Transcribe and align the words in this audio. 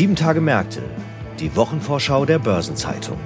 Sieben 0.00 0.16
Tage 0.16 0.40
Märkte, 0.40 0.80
die 1.40 1.54
Wochenvorschau 1.56 2.24
der 2.24 2.38
Börsenzeitung. 2.38 3.18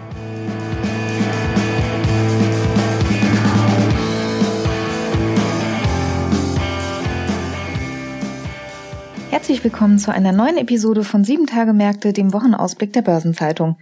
Herzlich 9.30 9.62
willkommen 9.62 10.00
zu 10.00 10.12
einer 10.12 10.32
neuen 10.32 10.56
Episode 10.56 11.04
von 11.04 11.22
Sieben 11.22 11.46
Tage 11.46 11.72
Märkte, 11.72 12.12
dem 12.12 12.32
Wochenausblick 12.32 12.92
der 12.92 13.02
Börsenzeitung. 13.02 13.76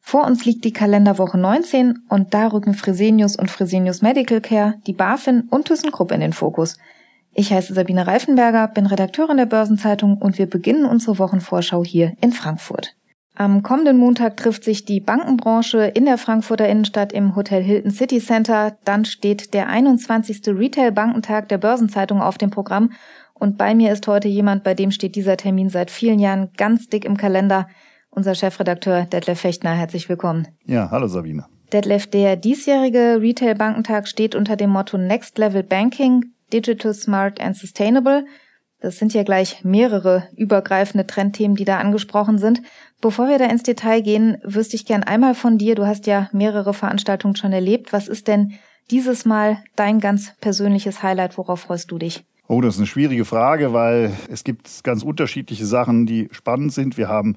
Vor 0.00 0.24
uns 0.24 0.46
liegt 0.46 0.64
die 0.64 0.72
Kalenderwoche 0.72 1.36
19 1.36 2.06
und 2.08 2.32
da 2.32 2.46
rücken 2.46 2.72
Fresenius 2.72 3.36
und 3.36 3.50
Fresenius 3.50 4.00
Medical 4.00 4.40
Care, 4.40 4.76
die 4.86 4.94
BaFin 4.94 5.42
und 5.50 5.66
ThyssenKrupp 5.66 6.10
in 6.10 6.20
den 6.20 6.32
Fokus. 6.32 6.78
Ich 7.32 7.52
heiße 7.52 7.74
Sabine 7.74 8.06
Reifenberger, 8.06 8.68
bin 8.68 8.86
Redakteurin 8.86 9.36
der 9.36 9.46
Börsenzeitung 9.46 10.18
und 10.18 10.38
wir 10.38 10.46
beginnen 10.46 10.84
unsere 10.84 11.18
Wochenvorschau 11.18 11.84
hier 11.84 12.14
in 12.20 12.32
Frankfurt. 12.32 12.96
Am 13.40 13.62
kommenden 13.62 13.96
Montag 13.96 14.36
trifft 14.36 14.64
sich 14.64 14.84
die 14.84 15.00
Bankenbranche 15.00 15.84
in 15.84 16.04
der 16.04 16.18
Frankfurter 16.18 16.68
Innenstadt 16.68 17.12
im 17.12 17.36
Hotel 17.36 17.62
Hilton 17.62 17.90
City 17.90 18.20
Center. 18.20 18.76
Dann 18.84 19.06
steht 19.06 19.54
der 19.54 19.68
21. 19.68 20.42
Retail-Bankentag 20.48 21.48
der 21.48 21.56
Börsenzeitung 21.56 22.20
auf 22.20 22.36
dem 22.36 22.50
Programm. 22.50 22.92
Und 23.32 23.56
bei 23.56 23.74
mir 23.74 23.92
ist 23.92 24.06
heute 24.08 24.28
jemand, 24.28 24.62
bei 24.62 24.74
dem 24.74 24.90
steht 24.90 25.14
dieser 25.14 25.38
Termin 25.38 25.70
seit 25.70 25.90
vielen 25.90 26.18
Jahren 26.18 26.50
ganz 26.58 26.88
dick 26.88 27.06
im 27.06 27.16
Kalender. 27.16 27.66
Unser 28.10 28.34
Chefredakteur 28.34 29.06
Detlef 29.06 29.40
Fechtner. 29.40 29.72
Herzlich 29.72 30.08
willkommen. 30.08 30.48
Ja, 30.66 30.90
hallo 30.90 31.06
Sabine. 31.06 31.46
Detlef, 31.72 32.08
der 32.08 32.36
diesjährige 32.36 33.20
Retail-Bankentag 33.22 34.08
steht 34.08 34.34
unter 34.34 34.56
dem 34.56 34.70
Motto 34.70 34.98
Next 34.98 35.38
Level 35.38 35.62
Banking, 35.62 36.34
Digital, 36.52 36.94
Smart 36.94 37.40
and 37.40 37.56
Sustainable. 37.56 38.24
Das 38.80 38.98
sind 38.98 39.12
ja 39.12 39.22
gleich 39.22 39.62
mehrere 39.62 40.28
übergreifende 40.36 41.06
Trendthemen, 41.06 41.56
die 41.56 41.66
da 41.66 41.78
angesprochen 41.78 42.38
sind. 42.38 42.62
Bevor 43.00 43.28
wir 43.28 43.38
da 43.38 43.46
ins 43.46 43.62
Detail 43.62 44.00
gehen, 44.00 44.38
wüsste 44.42 44.76
ich 44.76 44.86
gern 44.86 45.02
einmal 45.02 45.34
von 45.34 45.58
dir, 45.58 45.74
du 45.74 45.86
hast 45.86 46.06
ja 46.06 46.30
mehrere 46.32 46.72
Veranstaltungen 46.72 47.36
schon 47.36 47.52
erlebt. 47.52 47.92
Was 47.92 48.08
ist 48.08 48.26
denn 48.26 48.52
dieses 48.90 49.24
Mal 49.24 49.62
dein 49.76 50.00
ganz 50.00 50.32
persönliches 50.40 51.02
Highlight? 51.02 51.36
Worauf 51.36 51.60
freust 51.60 51.90
du 51.90 51.98
dich? 51.98 52.24
Oh, 52.48 52.60
das 52.60 52.74
ist 52.74 52.80
eine 52.80 52.86
schwierige 52.86 53.24
Frage, 53.24 53.72
weil 53.72 54.12
es 54.28 54.42
gibt 54.42 54.82
ganz 54.82 55.02
unterschiedliche 55.02 55.66
Sachen, 55.66 56.06
die 56.06 56.28
spannend 56.32 56.72
sind. 56.72 56.96
Wir 56.96 57.08
haben 57.08 57.36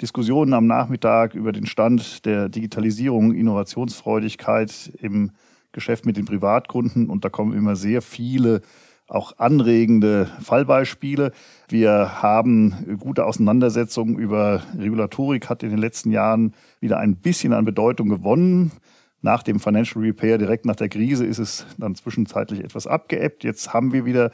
Diskussionen 0.00 0.54
am 0.54 0.66
Nachmittag 0.66 1.34
über 1.34 1.52
den 1.52 1.66
Stand 1.66 2.24
der 2.24 2.48
Digitalisierung, 2.48 3.34
Innovationsfreudigkeit 3.34 4.92
im 5.00 5.32
Geschäft 5.74 6.06
mit 6.06 6.16
den 6.16 6.24
Privatkunden 6.24 7.10
und 7.10 7.24
da 7.24 7.28
kommen 7.28 7.52
immer 7.52 7.76
sehr 7.76 8.00
viele 8.00 8.62
auch 9.06 9.38
anregende 9.38 10.30
Fallbeispiele. 10.40 11.32
Wir 11.68 12.22
haben 12.22 12.96
gute 12.98 13.26
Auseinandersetzungen 13.26 14.18
über 14.18 14.62
Regulatorik, 14.78 15.50
hat 15.50 15.62
in 15.62 15.70
den 15.70 15.78
letzten 15.78 16.10
Jahren 16.10 16.54
wieder 16.80 16.98
ein 16.98 17.16
bisschen 17.16 17.52
an 17.52 17.66
Bedeutung 17.66 18.08
gewonnen. 18.08 18.72
Nach 19.20 19.42
dem 19.42 19.60
Financial 19.60 20.02
Repair, 20.02 20.38
direkt 20.38 20.64
nach 20.66 20.76
der 20.76 20.88
Krise, 20.88 21.24
ist 21.24 21.38
es 21.38 21.66
dann 21.78 21.94
zwischenzeitlich 21.94 22.60
etwas 22.60 22.86
abgeebbt. 22.86 23.44
Jetzt 23.44 23.72
haben 23.74 23.92
wir 23.92 24.04
wieder 24.04 24.30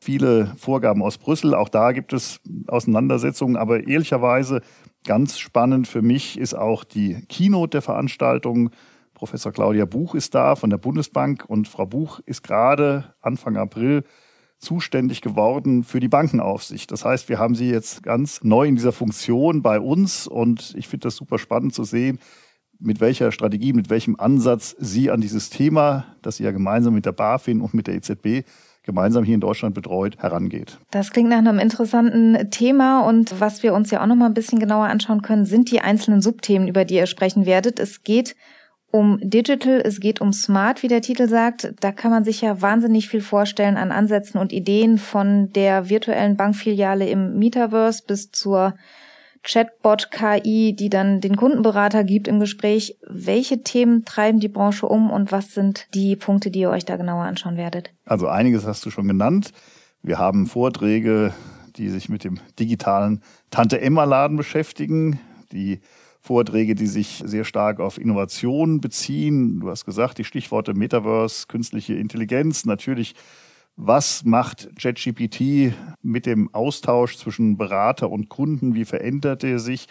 viele 0.00 0.52
Vorgaben 0.56 1.02
aus 1.02 1.18
Brüssel. 1.18 1.54
Auch 1.54 1.68
da 1.68 1.92
gibt 1.92 2.12
es 2.12 2.40
Auseinandersetzungen. 2.66 3.56
Aber 3.56 3.86
ehrlicherweise 3.86 4.60
ganz 5.06 5.38
spannend 5.38 5.88
für 5.88 6.02
mich 6.02 6.38
ist 6.38 6.54
auch 6.54 6.84
die 6.84 7.24
Keynote 7.28 7.70
der 7.70 7.82
Veranstaltung 7.82 8.70
Professor 9.24 9.52
Claudia 9.52 9.86
Buch 9.86 10.14
ist 10.14 10.34
da 10.34 10.54
von 10.54 10.68
der 10.68 10.76
Bundesbank 10.76 11.46
und 11.48 11.66
Frau 11.66 11.86
Buch 11.86 12.20
ist 12.26 12.42
gerade 12.42 13.14
Anfang 13.22 13.56
April 13.56 14.04
zuständig 14.58 15.22
geworden 15.22 15.82
für 15.82 15.98
die 15.98 16.08
Bankenaufsicht. 16.08 16.92
Das 16.92 17.06
heißt, 17.06 17.30
wir 17.30 17.38
haben 17.38 17.54
sie 17.54 17.70
jetzt 17.70 18.02
ganz 18.02 18.44
neu 18.44 18.66
in 18.66 18.76
dieser 18.76 18.92
Funktion 18.92 19.62
bei 19.62 19.80
uns 19.80 20.26
und 20.26 20.74
ich 20.76 20.88
finde 20.88 21.04
das 21.04 21.16
super 21.16 21.38
spannend 21.38 21.72
zu 21.72 21.84
sehen, 21.84 22.18
mit 22.78 23.00
welcher 23.00 23.32
Strategie, 23.32 23.72
mit 23.72 23.88
welchem 23.88 24.20
Ansatz 24.20 24.76
sie 24.78 25.10
an 25.10 25.22
dieses 25.22 25.48
Thema, 25.48 26.04
das 26.20 26.36
sie 26.36 26.44
ja 26.44 26.50
gemeinsam 26.50 26.92
mit 26.92 27.06
der 27.06 27.12
BaFin 27.12 27.62
und 27.62 27.72
mit 27.72 27.86
der 27.86 27.94
EZB 27.94 28.46
gemeinsam 28.82 29.24
hier 29.24 29.36
in 29.36 29.40
Deutschland 29.40 29.74
betreut, 29.74 30.18
herangeht. 30.18 30.78
Das 30.90 31.12
klingt 31.12 31.30
nach 31.30 31.38
einem 31.38 31.58
interessanten 31.60 32.50
Thema 32.50 33.08
und 33.08 33.40
was 33.40 33.62
wir 33.62 33.72
uns 33.72 33.90
ja 33.90 34.02
auch 34.02 34.06
noch 34.06 34.16
mal 34.16 34.26
ein 34.26 34.34
bisschen 34.34 34.58
genauer 34.58 34.84
anschauen 34.84 35.22
können, 35.22 35.46
sind 35.46 35.70
die 35.70 35.80
einzelnen 35.80 36.20
Subthemen, 36.20 36.68
über 36.68 36.84
die 36.84 36.96
ihr 36.96 37.06
sprechen 37.06 37.46
werdet. 37.46 37.80
Es 37.80 38.02
geht 38.02 38.36
um 38.94 39.18
Digital, 39.20 39.82
es 39.84 39.98
geht 39.98 40.20
um 40.20 40.32
Smart, 40.32 40.84
wie 40.84 40.88
der 40.88 41.02
Titel 41.02 41.28
sagt. 41.28 41.74
Da 41.80 41.90
kann 41.90 42.12
man 42.12 42.22
sich 42.22 42.42
ja 42.42 42.62
wahnsinnig 42.62 43.08
viel 43.08 43.22
vorstellen 43.22 43.76
an 43.76 43.90
Ansätzen 43.90 44.38
und 44.38 44.52
Ideen 44.52 44.98
von 44.98 45.52
der 45.52 45.88
virtuellen 45.88 46.36
Bankfiliale 46.36 47.08
im 47.08 47.36
Metaverse 47.36 48.04
bis 48.06 48.30
zur 48.30 48.74
Chatbot-KI, 49.42 50.76
die 50.76 50.90
dann 50.90 51.20
den 51.20 51.34
Kundenberater 51.34 52.04
gibt 52.04 52.28
im 52.28 52.38
Gespräch. 52.38 52.96
Welche 53.04 53.64
Themen 53.64 54.04
treiben 54.04 54.38
die 54.38 54.46
Branche 54.46 54.86
um 54.86 55.10
und 55.10 55.32
was 55.32 55.54
sind 55.54 55.88
die 55.92 56.14
Punkte, 56.14 56.52
die 56.52 56.60
ihr 56.60 56.70
euch 56.70 56.84
da 56.84 56.96
genauer 56.96 57.24
anschauen 57.24 57.56
werdet? 57.56 57.90
Also 58.04 58.28
einiges 58.28 58.64
hast 58.64 58.86
du 58.86 58.90
schon 58.90 59.08
genannt. 59.08 59.50
Wir 60.04 60.18
haben 60.18 60.46
Vorträge, 60.46 61.34
die 61.74 61.88
sich 61.88 62.08
mit 62.08 62.22
dem 62.22 62.38
digitalen 62.60 63.22
Tante-Emma-Laden 63.50 64.36
beschäftigen, 64.36 65.18
die 65.50 65.80
Vorträge, 66.24 66.74
die 66.74 66.86
sich 66.86 67.22
sehr 67.26 67.44
stark 67.44 67.80
auf 67.80 67.98
Innovation 67.98 68.80
beziehen. 68.80 69.60
Du 69.60 69.68
hast 69.68 69.84
gesagt, 69.84 70.16
die 70.16 70.24
Stichworte 70.24 70.72
Metaverse, 70.72 71.46
künstliche 71.48 71.92
Intelligenz, 71.94 72.64
natürlich 72.64 73.14
was 73.76 74.24
macht 74.24 74.70
ChatGPT 74.80 75.74
mit 76.00 76.24
dem 76.24 76.48
Austausch 76.54 77.18
zwischen 77.18 77.58
Berater 77.58 78.08
und 78.08 78.30
Kunden? 78.30 78.74
Wie 78.74 78.86
verändert 78.86 79.44
er 79.44 79.58
sich? 79.58 79.86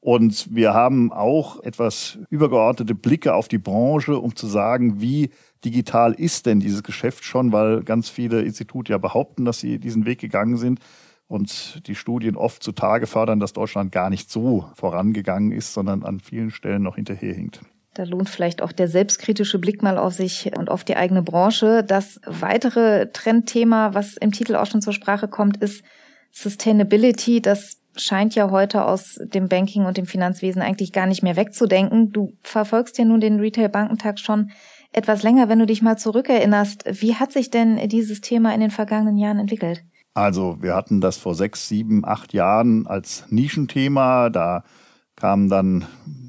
Und 0.00 0.54
wir 0.54 0.74
haben 0.74 1.10
auch 1.10 1.60
etwas 1.64 2.18
übergeordnete 2.30 2.94
Blicke 2.94 3.34
auf 3.34 3.48
die 3.48 3.58
Branche, 3.58 4.18
um 4.18 4.36
zu 4.36 4.46
sagen, 4.46 5.00
wie 5.00 5.30
digital 5.64 6.12
ist 6.12 6.46
denn 6.46 6.60
dieses 6.60 6.84
Geschäft 6.84 7.24
schon, 7.24 7.50
weil 7.50 7.82
ganz 7.82 8.10
viele 8.10 8.42
Institute 8.42 8.92
ja 8.92 8.98
behaupten, 8.98 9.44
dass 9.44 9.58
sie 9.58 9.78
diesen 9.78 10.04
Weg 10.06 10.20
gegangen 10.20 10.58
sind 10.58 10.78
und 11.34 11.86
die 11.88 11.96
Studien 11.96 12.36
oft 12.36 12.62
zutage 12.62 13.08
fördern, 13.08 13.40
dass 13.40 13.52
Deutschland 13.52 13.90
gar 13.90 14.08
nicht 14.08 14.30
so 14.30 14.66
vorangegangen 14.74 15.50
ist, 15.50 15.74
sondern 15.74 16.04
an 16.04 16.20
vielen 16.20 16.52
Stellen 16.52 16.82
noch 16.82 16.94
hinterherhinkt. 16.94 17.60
Da 17.92 18.04
lohnt 18.04 18.28
vielleicht 18.28 18.62
auch 18.62 18.72
der 18.72 18.88
selbstkritische 18.88 19.58
Blick 19.58 19.82
mal 19.82 19.98
auf 19.98 20.14
sich 20.14 20.50
und 20.56 20.70
auf 20.70 20.84
die 20.84 20.96
eigene 20.96 21.22
Branche. 21.22 21.84
Das 21.84 22.20
weitere 22.24 23.10
Trendthema, 23.12 23.94
was 23.94 24.16
im 24.16 24.32
Titel 24.32 24.54
auch 24.54 24.66
schon 24.66 24.80
zur 24.80 24.92
Sprache 24.92 25.28
kommt, 25.28 25.56
ist 25.56 25.82
Sustainability. 26.30 27.42
Das 27.42 27.80
scheint 27.96 28.34
ja 28.36 28.50
heute 28.50 28.84
aus 28.84 29.20
dem 29.22 29.48
Banking 29.48 29.86
und 29.86 29.96
dem 29.96 30.06
Finanzwesen 30.06 30.62
eigentlich 30.62 30.92
gar 30.92 31.06
nicht 31.06 31.22
mehr 31.22 31.36
wegzudenken. 31.36 32.12
Du 32.12 32.32
verfolgst 32.42 32.96
ja 32.98 33.04
nun 33.04 33.20
den 33.20 33.40
Retail-Bankentag 33.40 34.20
schon 34.20 34.50
etwas 34.92 35.24
länger, 35.24 35.48
wenn 35.48 35.58
du 35.58 35.66
dich 35.66 35.82
mal 35.82 35.96
zurückerinnerst. 35.96 36.84
Wie 37.02 37.16
hat 37.16 37.32
sich 37.32 37.50
denn 37.50 37.88
dieses 37.88 38.20
Thema 38.20 38.54
in 38.54 38.60
den 38.60 38.70
vergangenen 38.70 39.16
Jahren 39.16 39.40
entwickelt? 39.40 39.84
Also 40.14 40.58
wir 40.60 40.76
hatten 40.76 41.00
das 41.00 41.16
vor 41.16 41.34
sechs, 41.34 41.68
sieben, 41.68 42.04
acht 42.04 42.32
Jahren 42.32 42.86
als 42.86 43.24
Nischenthema. 43.30 44.30
Da 44.30 44.62
kamen 45.16 45.48
dann 45.48 45.86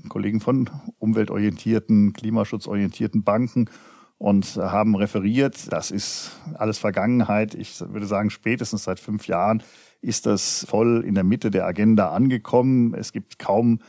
Kollegen 0.09 0.41
von 0.41 0.69
umweltorientierten, 0.97 2.13
klimaschutzorientierten 2.13 3.23
Banken 3.23 3.69
und 4.17 4.57
haben 4.57 4.95
referiert. 4.95 5.71
Das 5.71 5.91
ist 5.91 6.31
alles 6.55 6.79
Vergangenheit. 6.79 7.53
Ich 7.53 7.79
würde 7.79 8.07
sagen, 8.07 8.31
spätestens 8.31 8.85
seit 8.85 8.99
fünf 8.99 9.27
Jahren 9.27 9.61
ist 10.01 10.25
das 10.25 10.65
voll 10.67 11.03
in 11.05 11.13
der 11.13 11.23
Mitte 11.23 11.51
der 11.51 11.65
Agenda 11.65 12.09
angekommen. 12.09 12.95
Es 12.95 13.11
gibt 13.11 13.37
kaum 13.37 13.79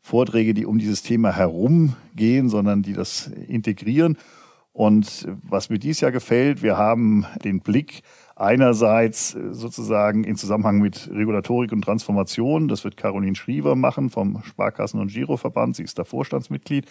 Vorträge, 0.00 0.52
die 0.52 0.66
um 0.66 0.78
dieses 0.78 1.02
Thema 1.02 1.32
herumgehen, 1.32 2.48
sondern 2.48 2.82
die 2.82 2.92
das 2.92 3.28
integrieren. 3.28 4.18
Und 4.74 5.28
was 5.48 5.70
mir 5.70 5.78
dies 5.78 6.00
Jahr 6.00 6.10
gefällt, 6.10 6.60
wir 6.60 6.76
haben 6.76 7.26
den 7.44 7.60
Blick 7.60 8.02
einerseits 8.34 9.36
äh, 9.36 9.54
sozusagen 9.54 10.24
in 10.24 10.36
Zusammenhang 10.36 10.80
mit 10.80 11.08
Regulatorik 11.12 11.70
und 11.70 11.82
Transformation. 11.82 12.66
Das 12.66 12.82
wird 12.82 12.96
Caroline 12.96 13.36
Schriever 13.36 13.76
machen 13.76 14.10
vom 14.10 14.42
Sparkassen- 14.42 15.00
und 15.00 15.12
Giroverband. 15.12 15.76
Sie 15.76 15.84
ist 15.84 15.96
da 15.96 16.02
Vorstandsmitglied. 16.02 16.86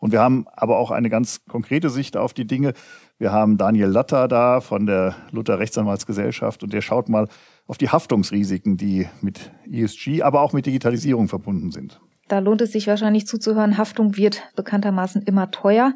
Und 0.00 0.10
wir 0.10 0.20
haben 0.20 0.46
aber 0.52 0.78
auch 0.78 0.90
eine 0.90 1.10
ganz 1.10 1.44
konkrete 1.46 1.90
Sicht 1.90 2.16
auf 2.16 2.34
die 2.34 2.44
Dinge. 2.44 2.72
Wir 3.18 3.30
haben 3.30 3.56
Daniel 3.56 3.88
Latter 3.88 4.26
da 4.26 4.60
von 4.60 4.86
der 4.86 5.14
Luther 5.30 5.60
Rechtsanwaltsgesellschaft 5.60 6.64
und 6.64 6.72
der 6.72 6.82
schaut 6.82 7.08
mal 7.08 7.28
auf 7.68 7.78
die 7.78 7.88
Haftungsrisiken, 7.88 8.76
die 8.76 9.06
mit 9.20 9.52
ESG, 9.70 10.22
aber 10.22 10.40
auch 10.40 10.52
mit 10.52 10.66
Digitalisierung 10.66 11.28
verbunden 11.28 11.70
sind. 11.70 12.00
Da 12.26 12.40
lohnt 12.40 12.60
es 12.62 12.72
sich 12.72 12.88
wahrscheinlich 12.88 13.26
zuzuhören. 13.26 13.78
Haftung 13.78 14.16
wird 14.16 14.42
bekanntermaßen 14.56 15.22
immer 15.22 15.52
teuer. 15.52 15.94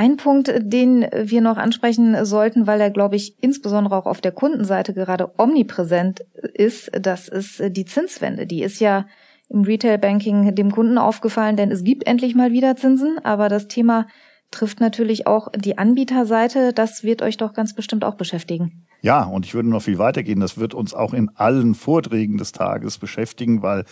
Ein 0.00 0.16
Punkt, 0.16 0.54
den 0.56 1.08
wir 1.12 1.40
noch 1.40 1.56
ansprechen 1.56 2.24
sollten, 2.24 2.68
weil 2.68 2.80
er, 2.80 2.90
glaube 2.90 3.16
ich, 3.16 3.34
insbesondere 3.42 3.96
auch 3.96 4.06
auf 4.06 4.20
der 4.20 4.30
Kundenseite 4.30 4.94
gerade 4.94 5.32
omnipräsent 5.38 6.20
ist, 6.54 6.92
das 6.92 7.26
ist 7.26 7.60
die 7.70 7.84
Zinswende. 7.84 8.46
Die 8.46 8.62
ist 8.62 8.78
ja 8.78 9.06
im 9.48 9.62
Retail-Banking 9.62 10.54
dem 10.54 10.70
Kunden 10.70 10.98
aufgefallen, 10.98 11.56
denn 11.56 11.72
es 11.72 11.82
gibt 11.82 12.06
endlich 12.06 12.36
mal 12.36 12.52
wieder 12.52 12.76
Zinsen, 12.76 13.18
aber 13.24 13.48
das 13.48 13.66
Thema 13.66 14.06
trifft 14.52 14.78
natürlich 14.78 15.26
auch 15.26 15.48
die 15.50 15.78
Anbieterseite. 15.78 16.72
Das 16.72 17.02
wird 17.02 17.20
euch 17.20 17.36
doch 17.36 17.52
ganz 17.52 17.74
bestimmt 17.74 18.04
auch 18.04 18.14
beschäftigen. 18.14 18.86
Ja, 19.02 19.24
und 19.24 19.46
ich 19.46 19.54
würde 19.54 19.68
noch 19.68 19.82
viel 19.82 19.98
weiter 19.98 20.22
gehen. 20.22 20.38
Das 20.38 20.58
wird 20.58 20.74
uns 20.74 20.94
auch 20.94 21.12
in 21.12 21.28
allen 21.34 21.74
Vorträgen 21.74 22.38
des 22.38 22.52
Tages 22.52 22.98
beschäftigen, 22.98 23.62
weil 23.62 23.84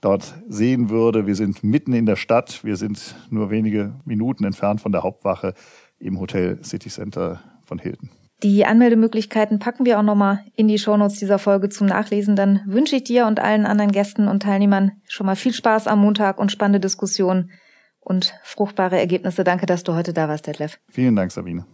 dort 0.01 0.35
sehen 0.47 0.89
würde. 0.89 1.25
Wir 1.25 1.35
sind 1.35 1.63
mitten 1.63 1.93
in 1.93 2.05
der 2.05 2.15
Stadt. 2.15 2.63
Wir 2.63 2.75
sind 2.75 3.15
nur 3.29 3.49
wenige 3.49 3.95
Minuten 4.05 4.43
entfernt 4.43 4.81
von 4.81 4.91
der 4.91 5.03
Hauptwache 5.03 5.53
im 5.97 6.19
Hotel 6.19 6.63
City 6.63 6.89
Center 6.89 7.41
von 7.63 7.79
Hilton. 7.79 8.09
Die 8.43 8.65
Anmeldemöglichkeiten 8.65 9.59
packen 9.59 9.85
wir 9.85 9.97
auch 9.97 10.03
nochmal 10.03 10.43
in 10.55 10.67
die 10.67 10.77
Shownotes 10.77 11.19
dieser 11.19 11.39
Folge 11.39 11.69
zum 11.69 11.87
Nachlesen. 11.87 12.35
Dann 12.35 12.61
wünsche 12.65 12.97
ich 12.97 13.05
dir 13.05 13.25
und 13.27 13.39
allen 13.39 13.65
anderen 13.65 13.91
Gästen 13.91 14.27
und 14.27 14.43
Teilnehmern 14.43 14.91
schon 15.07 15.25
mal 15.25 15.37
viel 15.37 15.53
Spaß 15.53 15.87
am 15.87 16.01
Montag 16.01 16.37
und 16.37 16.51
spannende 16.51 16.81
Diskussionen 16.81 17.49
und 18.01 18.33
fruchtbare 18.43 18.99
Ergebnisse. 18.99 19.43
Danke, 19.43 19.65
dass 19.65 19.83
du 19.83 19.95
heute 19.95 20.13
da 20.13 20.27
warst, 20.27 20.47
Detlef. 20.47 20.79
Vielen 20.89 21.15
Dank, 21.15 21.31
Sabine. 21.31 21.65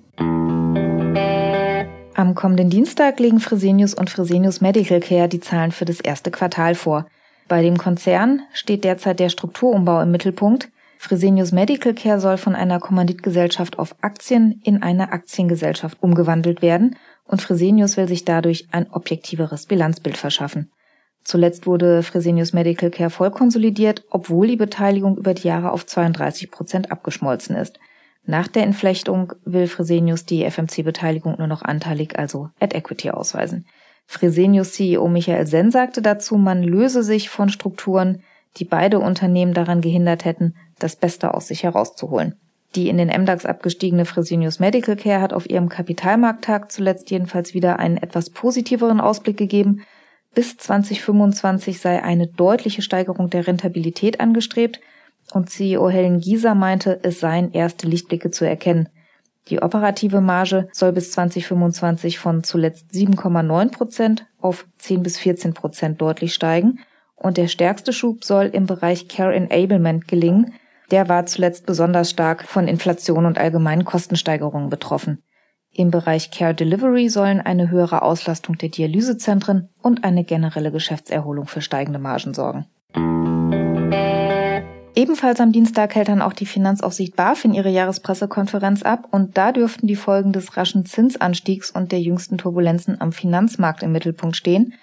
Am 2.14 2.36
kommenden 2.36 2.70
Dienstag 2.70 3.20
legen 3.22 3.40
Fresenius 3.40 3.94
und 3.94 4.10
Fresenius 4.10 4.60
Medical 4.60 5.00
Care 5.00 5.30
die 5.30 5.40
Zahlen 5.40 5.72
für 5.72 5.86
das 5.86 6.02
erste 6.02 6.30
Quartal 6.30 6.76
vor. 6.76 7.08
Bei 7.48 7.62
dem 7.62 7.78
Konzern 7.78 8.42
steht 8.52 8.84
derzeit 8.84 9.20
der 9.20 9.30
Strukturumbau 9.30 10.02
im 10.02 10.12
Mittelpunkt. 10.12 10.70
Fresenius 10.98 11.54
Medical 11.54 11.94
Care 11.94 12.20
soll 12.20 12.38
von 12.38 12.54
einer 12.54 12.80
Kommanditgesellschaft 12.80 13.80
auf 13.80 13.96
Aktien 14.02 14.60
in 14.64 14.84
eine 14.84 15.14
Aktiengesellschaft 15.14 15.98
umgewandelt 16.02 16.62
werden 16.62 16.98
und 17.26 17.42
Fresenius 17.42 17.96
will 17.96 18.10
sich 18.10 18.26
dadurch 18.26 18.68
ein 18.72 18.92
objektiveres 18.92 19.66
Bilanzbild 19.66 20.18
verschaffen. 20.18 20.70
Zuletzt 21.24 21.66
wurde 21.66 22.04
Fresenius 22.04 22.52
Medical 22.52 22.90
Care 22.90 23.10
voll 23.10 23.32
konsolidiert, 23.32 24.04
obwohl 24.10 24.48
die 24.48 24.58
Beteiligung 24.58 25.18
über 25.18 25.34
die 25.34 25.48
Jahre 25.48 25.72
auf 25.72 25.86
32 25.86 26.52
Prozent 26.52 26.92
abgeschmolzen 26.92 27.56
ist. 27.56 27.80
Nach 28.26 28.48
der 28.48 28.64
Entflechtung 28.64 29.34
will 29.46 29.68
Fresenius 29.68 30.26
die 30.26 30.50
FMC-Beteiligung 30.50 31.36
nur 31.38 31.48
noch 31.48 31.64
anteilig, 31.64 32.18
also 32.18 32.50
at 32.60 32.74
Equity 32.76 33.10
ausweisen. 33.10 33.66
Fresenius 34.06 34.74
CEO 34.74 35.08
Michael 35.08 35.48
Senn 35.48 35.72
sagte 35.72 36.02
dazu, 36.02 36.38
man 36.38 36.64
löse 36.64 37.04
sich 37.04 37.30
von 37.30 37.50
Strukturen, 37.50 38.22
die 38.58 38.66
beide 38.66 39.00
Unternehmen 39.00 39.54
daran 39.54 39.82
gehindert 39.82 40.26
hätten, 40.26 40.56
das 40.80 40.96
Beste 40.96 41.34
aus 41.34 41.48
sich 41.48 41.64
herauszuholen. 41.64 42.36
Die 42.76 42.90
in 42.90 42.98
den 42.98 43.10
MDAX 43.10 43.46
abgestiegene 43.46 44.06
Fresenius 44.06 44.60
Medical 44.60 44.96
Care 44.96 45.22
hat 45.22 45.34
auf 45.34 45.50
ihrem 45.50 45.68
Kapitalmarkttag 45.68 46.72
zuletzt 46.72 47.10
jedenfalls 47.12 47.54
wieder 47.54 47.80
einen 47.80 47.98
etwas 47.98 48.30
positiveren 48.30 49.02
Ausblick 49.02 49.38
gegeben. 49.38 49.82
Bis 50.34 50.56
2025 50.58 51.82
sei 51.82 52.02
eine 52.02 52.28
deutliche 52.28 52.82
Steigerung 52.82 53.30
der 53.30 53.48
Rentabilität 53.48 54.22
angestrebt 54.22 54.80
und 55.32 55.50
CEO 55.50 55.90
Helen 55.90 56.20
Gieser 56.20 56.56
meinte, 56.56 57.00
es 57.04 57.20
seien 57.20 57.52
erste 57.52 57.88
Lichtblicke 57.88 58.32
zu 58.32 58.46
erkennen. 58.46 58.90
Die 59.48 59.62
operative 59.62 60.22
Marge 60.22 60.68
soll 60.72 60.92
bis 60.92 61.12
2025 61.12 62.20
von 62.20 62.44
zuletzt 62.44 62.92
7,9 62.92 63.72
Prozent 63.72 64.28
auf 64.40 64.68
10 64.78 65.04
bis 65.04 65.18
14 65.18 65.54
Prozent 65.54 66.02
deutlich 66.02 66.34
steigen 66.34 66.80
und 67.16 67.38
der 67.38 67.48
stärkste 67.48 67.94
Schub 67.94 68.24
soll 68.24 68.46
im 68.46 68.66
Bereich 68.66 69.08
Care 69.08 69.34
Enablement 69.34 70.08
gelingen. 70.08 70.54
Der 70.90 71.08
war 71.08 71.26
zuletzt 71.26 71.66
besonders 71.66 72.10
stark 72.10 72.44
von 72.44 72.68
Inflation 72.68 73.26
und 73.26 73.38
allgemeinen 73.38 73.86
Kostensteigerungen 73.86 74.70
betroffen. 74.70 75.24
Im 75.74 75.90
Bereich 75.90 76.32
Care 76.32 76.54
Delivery 76.54 77.08
sollen 77.10 77.40
eine 77.40 77.70
höhere 77.70 78.02
Auslastung 78.02 78.58
der 78.58 78.70
Dialysezentren 78.70 79.70
und 79.82 80.04
eine 80.04 80.26
generelle 80.26 80.72
Geschäftserholung 80.72 81.48
für 81.48 81.62
steigende 81.62 82.00
Margen 82.00 82.34
sorgen. 82.34 82.66
Ebenfalls 84.94 85.40
am 85.40 85.54
Dienstag 85.54 85.96
hält 85.96 86.10
dann 86.10 86.22
auch 86.22 86.34
die 86.34 86.46
Finanzaufsicht 86.46 87.16
BaFin 87.16 87.54
ihre 87.54 87.70
Jahrespressekonferenz 87.70 88.84
ab 88.84 89.08
und 89.12 89.38
da 89.38 89.54
dürften 89.54 89.88
die 89.88 89.96
Folgen 89.96 90.34
des 90.34 90.58
raschen 90.58 90.86
Zinsanstiegs 90.86 91.72
und 91.72 91.94
der 91.94 92.02
jüngsten 92.02 92.38
Turbulenzen 92.38 93.00
am 93.00 93.14
Finanzmarkt 93.14 93.84
im 93.84 93.94
Mittelpunkt 93.94 94.36
stehen. 94.36 94.74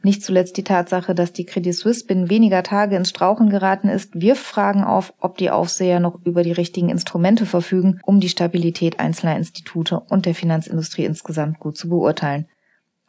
Nicht 0.00 0.22
zuletzt 0.22 0.56
die 0.56 0.62
Tatsache, 0.62 1.12
dass 1.12 1.32
die 1.32 1.44
Credit 1.44 1.74
Suisse 1.74 2.06
binnen 2.06 2.30
weniger 2.30 2.62
Tage 2.62 2.94
ins 2.94 3.08
Strauchen 3.08 3.50
geraten 3.50 3.88
ist, 3.88 4.20
wirft 4.20 4.44
Fragen 4.44 4.84
auf, 4.84 5.12
ob 5.18 5.36
die 5.38 5.50
Aufseher 5.50 5.98
noch 5.98 6.20
über 6.24 6.44
die 6.44 6.52
richtigen 6.52 6.88
Instrumente 6.88 7.44
verfügen, 7.44 8.00
um 8.04 8.20
die 8.20 8.28
Stabilität 8.28 9.00
einzelner 9.00 9.36
Institute 9.36 9.98
und 10.08 10.24
der 10.26 10.36
Finanzindustrie 10.36 11.04
insgesamt 11.04 11.58
gut 11.58 11.76
zu 11.76 11.88
beurteilen. 11.88 12.46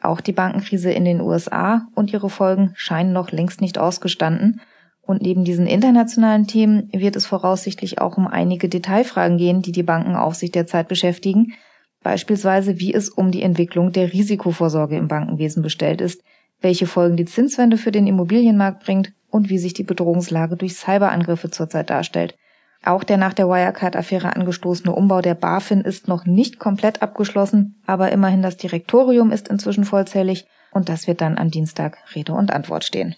Auch 0.02 0.20
die 0.20 0.32
Bankenkrise 0.32 0.90
in 0.90 1.04
den 1.04 1.20
USA 1.20 1.86
und 1.94 2.12
ihre 2.12 2.28
Folgen 2.28 2.72
scheinen 2.74 3.12
noch 3.12 3.30
längst 3.30 3.60
nicht 3.60 3.78
ausgestanden 3.78 4.60
und 5.02 5.22
neben 5.22 5.44
diesen 5.44 5.66
internationalen 5.66 6.46
Themen 6.46 6.88
wird 6.92 7.16
es 7.16 7.26
voraussichtlich 7.26 8.00
auch 8.00 8.16
um 8.16 8.26
einige 8.26 8.68
Detailfragen 8.68 9.38
gehen, 9.38 9.62
die 9.62 9.72
die 9.72 9.82
Bankenaufsicht 9.82 10.54
derzeit 10.54 10.88
beschäftigen, 10.88 11.54
beispielsweise 12.02 12.78
wie 12.78 12.94
es 12.94 13.08
um 13.08 13.30
die 13.30 13.42
Entwicklung 13.42 13.92
der 13.92 14.12
Risikovorsorge 14.12 14.96
im 14.96 15.08
Bankenwesen 15.08 15.62
bestellt 15.62 16.00
ist, 16.00 16.22
welche 16.60 16.86
Folgen 16.86 17.16
die 17.16 17.24
Zinswende 17.24 17.76
für 17.76 17.92
den 17.92 18.06
Immobilienmarkt 18.06 18.84
bringt 18.84 19.12
und 19.30 19.48
wie 19.48 19.58
sich 19.58 19.74
die 19.74 19.84
Bedrohungslage 19.84 20.56
durch 20.56 20.74
Cyberangriffe 20.74 21.50
zurzeit 21.50 21.90
darstellt. 21.90 22.36
Auch 22.82 23.04
der 23.04 23.18
nach 23.18 23.34
der 23.34 23.48
Wirecard-Affäre 23.48 24.34
angestoßene 24.36 24.94
Umbau 24.94 25.20
der 25.20 25.34
BaFin 25.34 25.82
ist 25.82 26.08
noch 26.08 26.24
nicht 26.24 26.58
komplett 26.58 27.02
abgeschlossen, 27.02 27.80
aber 27.86 28.10
immerhin 28.10 28.42
das 28.42 28.56
Direktorium 28.56 29.32
ist 29.32 29.48
inzwischen 29.48 29.84
vollzählig 29.84 30.46
und 30.72 30.88
das 30.88 31.06
wird 31.06 31.20
dann 31.20 31.36
am 31.36 31.50
Dienstag 31.50 31.98
Rede 32.14 32.32
und 32.32 32.50
Antwort 32.50 32.84
stehen. 32.84 33.16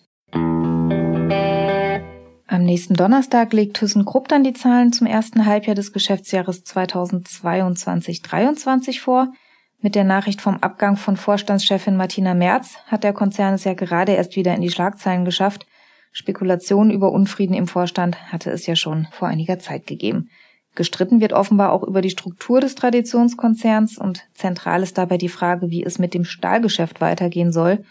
Am 2.52 2.62
nächsten 2.64 2.92
Donnerstag 2.92 3.54
legt 3.54 3.78
ThyssenKrupp 3.78 4.28
dann 4.28 4.44
die 4.44 4.52
Zahlen 4.52 4.92
zum 4.92 5.06
ersten 5.06 5.46
Halbjahr 5.46 5.74
des 5.74 5.94
Geschäftsjahres 5.94 6.66
2022-23 6.66 9.00
vor. 9.00 9.32
Mit 9.80 9.94
der 9.94 10.04
Nachricht 10.04 10.42
vom 10.42 10.58
Abgang 10.58 10.98
von 10.98 11.16
Vorstandschefin 11.16 11.96
Martina 11.96 12.34
Merz 12.34 12.76
hat 12.88 13.04
der 13.04 13.14
Konzern 13.14 13.54
es 13.54 13.64
ja 13.64 13.72
gerade 13.72 14.12
erst 14.12 14.36
wieder 14.36 14.54
in 14.54 14.60
die 14.60 14.70
Schlagzeilen 14.70 15.24
geschafft. 15.24 15.64
Spekulationen 16.12 16.90
über 16.90 17.10
Unfrieden 17.10 17.54
im 17.54 17.68
Vorstand 17.68 18.30
hatte 18.30 18.50
es 18.50 18.66
ja 18.66 18.76
schon 18.76 19.08
vor 19.12 19.28
einiger 19.28 19.58
Zeit 19.58 19.86
gegeben. 19.86 20.28
Gestritten 20.74 21.22
wird 21.22 21.32
offenbar 21.32 21.72
auch 21.72 21.82
über 21.82 22.02
die 22.02 22.10
Struktur 22.10 22.60
des 22.60 22.74
Traditionskonzerns 22.74 23.96
und 23.96 24.26
zentral 24.34 24.82
ist 24.82 24.98
dabei 24.98 25.16
die 25.16 25.30
Frage, 25.30 25.70
wie 25.70 25.84
es 25.84 25.98
mit 25.98 26.12
dem 26.12 26.26
Stahlgeschäft 26.26 27.00
weitergehen 27.00 27.50
soll. 27.50 27.82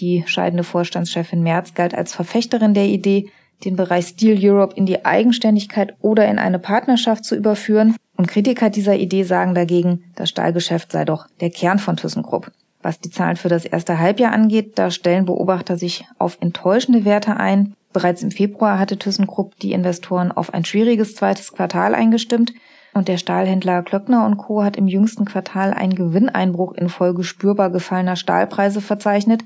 Die 0.00 0.24
scheidende 0.26 0.64
Vorstandschefin 0.64 1.44
Merz 1.44 1.74
galt 1.74 1.94
als 1.94 2.12
Verfechterin 2.12 2.74
der 2.74 2.86
Idee, 2.86 3.30
den 3.64 3.76
Bereich 3.76 4.06
Steel 4.06 4.38
Europe 4.40 4.74
in 4.76 4.86
die 4.86 5.04
Eigenständigkeit 5.04 5.94
oder 6.00 6.28
in 6.28 6.38
eine 6.38 6.58
Partnerschaft 6.58 7.24
zu 7.24 7.36
überführen. 7.36 7.96
Und 8.16 8.28
Kritiker 8.28 8.70
dieser 8.70 8.96
Idee 8.96 9.24
sagen 9.24 9.54
dagegen, 9.54 10.04
das 10.14 10.28
Stahlgeschäft 10.28 10.92
sei 10.92 11.04
doch 11.04 11.26
der 11.40 11.50
Kern 11.50 11.78
von 11.78 11.96
ThyssenKrupp. 11.96 12.50
Was 12.82 13.00
die 13.00 13.10
Zahlen 13.10 13.36
für 13.36 13.48
das 13.48 13.64
erste 13.64 13.98
Halbjahr 13.98 14.32
angeht, 14.32 14.78
da 14.78 14.90
stellen 14.90 15.24
Beobachter 15.24 15.76
sich 15.76 16.04
auf 16.18 16.38
enttäuschende 16.40 17.04
Werte 17.04 17.36
ein. 17.36 17.74
Bereits 17.92 18.22
im 18.22 18.30
Februar 18.30 18.78
hatte 18.78 18.98
ThyssenKrupp 18.98 19.58
die 19.60 19.72
Investoren 19.72 20.32
auf 20.32 20.52
ein 20.52 20.64
schwieriges 20.64 21.14
zweites 21.14 21.52
Quartal 21.52 21.94
eingestimmt 21.94 22.52
und 22.94 23.08
der 23.08 23.16
Stahlhändler 23.16 23.82
Klöckner 23.82 24.26
und 24.26 24.36
Co. 24.36 24.62
hat 24.62 24.76
im 24.76 24.88
jüngsten 24.88 25.24
Quartal 25.24 25.72
einen 25.72 25.94
Gewinneinbruch 25.94 26.74
infolge 26.74 27.24
spürbar 27.24 27.70
gefallener 27.70 28.16
Stahlpreise 28.16 28.80
verzeichnet. 28.80 29.42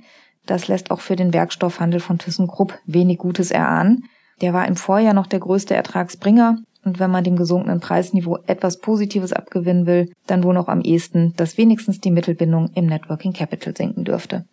Das 0.46 0.68
lässt 0.68 0.90
auch 0.90 1.00
für 1.00 1.16
den 1.16 1.34
Werkstoffhandel 1.34 2.00
von 2.00 2.18
ThyssenKrupp 2.18 2.78
wenig 2.86 3.18
Gutes 3.18 3.50
erahnen. 3.50 4.04
Der 4.40 4.52
war 4.52 4.66
im 4.66 4.76
Vorjahr 4.76 5.14
noch 5.14 5.26
der 5.26 5.40
größte 5.40 5.74
Ertragsbringer 5.74 6.58
und 6.84 7.00
wenn 7.00 7.10
man 7.10 7.24
dem 7.24 7.36
gesunkenen 7.36 7.80
Preisniveau 7.80 8.38
etwas 8.46 8.78
Positives 8.78 9.32
abgewinnen 9.32 9.86
will, 9.86 10.12
dann 10.26 10.44
wohl 10.44 10.54
noch 10.54 10.68
am 10.68 10.82
ehesten, 10.82 11.34
dass 11.36 11.58
wenigstens 11.58 12.00
die 12.00 12.12
Mittelbindung 12.12 12.70
im 12.74 12.86
Networking 12.86 13.32
Capital 13.32 13.76
sinken 13.76 14.04
dürfte. 14.04 14.44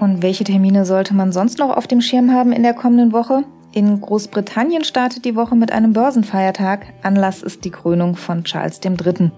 Und 0.00 0.22
welche 0.22 0.42
Termine 0.42 0.84
sollte 0.84 1.14
man 1.14 1.30
sonst 1.30 1.60
noch 1.60 1.76
auf 1.76 1.86
dem 1.86 2.00
Schirm 2.00 2.32
haben 2.32 2.50
in 2.50 2.64
der 2.64 2.74
kommenden 2.74 3.12
Woche? 3.12 3.44
In 3.72 4.00
Großbritannien 4.00 4.82
startet 4.82 5.24
die 5.24 5.36
Woche 5.36 5.54
mit 5.54 5.70
einem 5.70 5.92
Börsenfeiertag. 5.92 6.86
Anlass 7.02 7.42
ist 7.42 7.64
die 7.64 7.70
Krönung 7.70 8.16
von 8.16 8.42
Charles 8.42 8.80
III. 8.84 9.30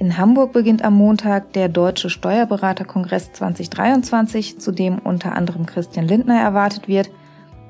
In 0.00 0.16
Hamburg 0.16 0.52
beginnt 0.52 0.84
am 0.84 0.96
Montag 0.96 1.52
der 1.54 1.68
Deutsche 1.68 2.08
Steuerberaterkongress 2.08 3.32
2023, 3.32 4.60
zu 4.60 4.70
dem 4.70 5.00
unter 5.00 5.34
anderem 5.34 5.66
Christian 5.66 6.06
Lindner 6.06 6.40
erwartet 6.40 6.86
wird. 6.86 7.10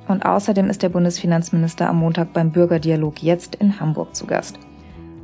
Und 0.08 0.26
außerdem 0.26 0.68
ist 0.68 0.82
der 0.82 0.90
Bundesfinanzminister 0.90 1.88
am 1.88 2.00
Montag 2.00 2.34
beim 2.34 2.50
Bürgerdialog 2.50 3.22
jetzt 3.22 3.54
in 3.54 3.80
Hamburg 3.80 4.14
zu 4.14 4.26
Gast. 4.26 4.58